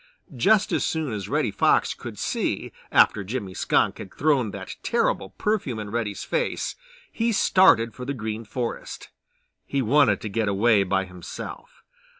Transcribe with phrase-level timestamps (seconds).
[0.35, 5.29] Just as soon as Reddy Fox could see after Jimmy Skunk had thrown that terrible
[5.29, 6.73] perfume in Reddy's face
[7.11, 9.09] he started for the Green Forest.
[9.63, 11.83] He wanted to get away by himself.